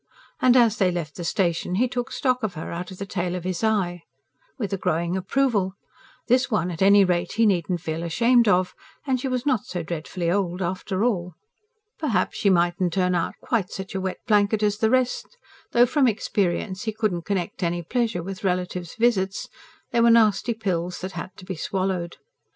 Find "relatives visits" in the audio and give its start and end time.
18.43-19.49